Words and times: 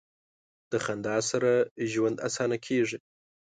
د 0.71 0.73
خندا 0.85 1.17
سره 1.29 1.51
ژوند 1.91 2.17
اسانه 2.27 2.57
کیږي. 2.65 2.97